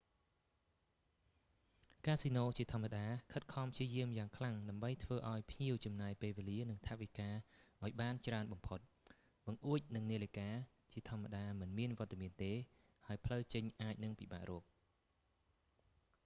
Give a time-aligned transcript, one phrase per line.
[2.07, 7.29] កាស៊ីណូជាធម្មតា ខិតខំព្យាយាមយ៉ាងខ្លាំងដើម្បីធ្វើឱ្យភ្ញៀវចំណាយពេលវេលា និង ថវិកា
[7.81, 8.79] ឱ្យបានច្រើនបំផុត
[9.45, 10.49] បង្អួច និង នាឡិកា
[10.93, 12.51] ជាធម្មតាមិនមានវត្តមានទេ
[13.07, 14.63] ហើយផ្លូវចេញអាចនឹងពិបាករក